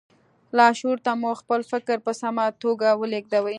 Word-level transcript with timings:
لاشعور 0.57 0.97
ته 1.05 1.11
مو 1.21 1.31
خپل 1.41 1.59
فکر 1.71 1.97
په 2.05 2.11
سمه 2.21 2.45
توګه 2.63 2.89
ولېږدوئ 2.99 3.49